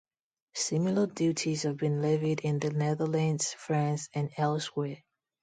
Similar 0.55 1.05
duties 1.05 1.61
have 1.61 1.77
been 1.77 2.01
levied 2.01 2.39
in 2.39 2.57
the 2.57 2.71
Netherlands, 2.71 3.53
France 3.53 4.09
and 4.15 4.31
elsewhere. 4.35 4.97